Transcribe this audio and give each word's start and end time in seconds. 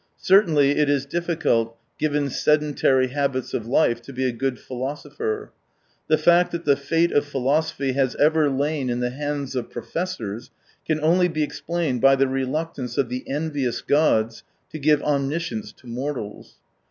Certainly 0.17 0.77
it 0.79 0.89
is 0.89 1.05
difficult, 1.05 1.77
given 1.99 2.31
sedentary 2.31 3.09
habits 3.09 3.53
of 3.53 3.67
life, 3.67 4.01
to 4.01 4.11
be 4.11 4.25
a 4.25 4.31
good 4.31 4.57
philo 4.57 4.95
sopher. 4.95 5.51
The 6.07 6.17
fact 6.17 6.51
that 6.53 6.65
the 6.65 6.75
fate 6.75 7.11
of 7.11 7.23
philosophy 7.23 7.91
has 7.91 8.15
ever 8.15 8.49
lain 8.49 8.89
in 8.89 8.99
the 8.99 9.11
hands 9.11 9.55
of 9.55 9.69
professors 9.69 10.49
can 10.87 10.99
only 11.03 11.27
be 11.27 11.43
explained 11.43 12.01
by 12.01 12.15
the 12.15 12.27
reluctance 12.27 12.97
of 12.97 13.09
the 13.09 13.23
envious 13.29 13.81
gods 13.83 14.41
to 14.71 14.79
give 14.79 15.03
omniscience 15.03 15.71
to 15.73 15.85
mortals. 15.85 16.55